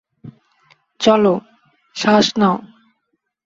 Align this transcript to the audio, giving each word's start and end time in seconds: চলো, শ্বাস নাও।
চলো, 0.99 1.33
শ্বাস 1.95 2.27
নাও। 2.39 2.55